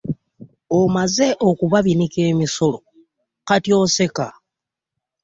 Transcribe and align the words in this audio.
Omaze 0.79 1.27
okubabinika 1.49 2.19
emisolo 2.31 2.79
kati 3.47 3.71
oseka. 3.81 4.27